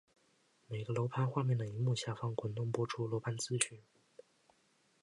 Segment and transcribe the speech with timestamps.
[0.67, 3.79] 每个楼盘画面的萤幕下方滚动播出楼盘资讯。